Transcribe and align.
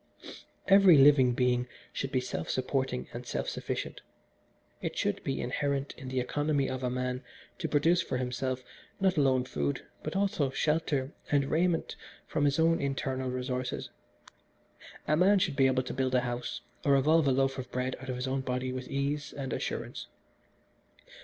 "Every 0.67 0.97
living 0.97 1.33
being 1.33 1.67
should 1.93 2.11
be 2.11 2.21
self 2.21 2.49
supporting 2.49 3.07
and 3.13 3.23
self 3.23 3.47
sufficient. 3.47 4.01
It 4.81 4.97
should 4.97 5.23
be 5.23 5.39
inherent 5.39 5.93
in 5.95 6.07
the 6.07 6.19
economy 6.19 6.67
of 6.67 6.81
a 6.81 6.89
man 6.89 7.23
to 7.59 7.69
produce 7.69 8.01
for 8.01 8.17
himself 8.17 8.63
not 8.99 9.15
alone 9.15 9.43
food 9.45 9.85
but 10.01 10.15
also 10.15 10.49
shelter 10.49 11.11
and 11.29 11.51
raiment 11.51 11.95
from 12.25 12.45
his 12.45 12.57
own 12.57 12.81
internal 12.81 13.29
resources. 13.29 13.91
A 15.07 15.15
man 15.15 15.37
should 15.37 15.55
be 15.55 15.67
able 15.67 15.83
to 15.83 15.93
build 15.93 16.15
a 16.15 16.21
house 16.21 16.61
or 16.83 16.95
evolve 16.95 17.27
a 17.27 17.31
loaf 17.31 17.59
of 17.59 17.69
bread 17.71 17.95
out 18.01 18.09
of 18.09 18.15
his 18.15 18.27
own 18.27 18.41
body 18.41 18.71
with 18.73 18.87
ease 18.87 19.31
and 19.33 19.53
assurance. 19.53 20.07